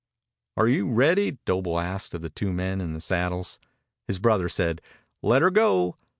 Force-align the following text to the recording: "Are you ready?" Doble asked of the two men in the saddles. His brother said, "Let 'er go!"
"Are 0.57 0.67
you 0.67 0.89
ready?" 0.91 1.37
Doble 1.45 1.79
asked 1.79 2.15
of 2.15 2.23
the 2.23 2.29
two 2.31 2.51
men 2.51 2.81
in 2.81 2.93
the 2.93 2.99
saddles. 3.01 3.59
His 4.07 4.17
brother 4.17 4.49
said, 4.49 4.81
"Let 5.21 5.43
'er 5.43 5.51
go!" 5.51 5.95